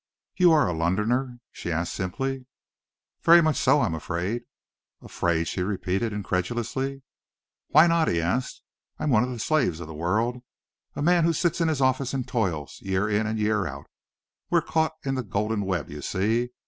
[0.35, 2.47] "You are a Londoner?" she asked simply.
[3.21, 4.45] "Very much so, I am afraid."
[4.99, 7.03] "Afraid?" she repeated incredulously.
[7.67, 8.63] "Why not?" he asked.
[8.97, 10.41] "I am one of the slaves of the world,
[10.95, 13.85] a man who sits in his office and toils, year in and year out.
[14.49, 16.49] We're caught in the Golden Web, you see.